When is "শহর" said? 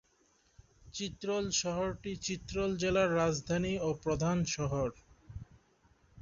4.55-4.89